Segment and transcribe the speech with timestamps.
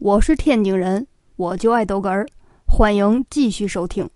[0.00, 2.26] 我是天津人我就爱逗哏儿
[2.64, 4.08] 欢迎继续收听。